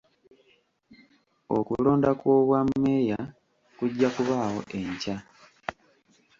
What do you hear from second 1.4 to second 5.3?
Okulonda kw'obwameeya kujja kubaawo enkya.